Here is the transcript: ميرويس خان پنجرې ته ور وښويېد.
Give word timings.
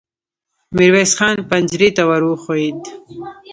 ميرويس 0.75 1.11
خان 1.17 1.35
پنجرې 1.49 1.89
ته 1.95 2.03
ور 2.09 2.21
وښويېد. 2.25 2.81